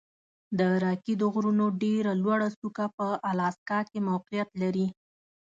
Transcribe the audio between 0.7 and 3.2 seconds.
راکي د غرونو ډېره لوړه څوکه په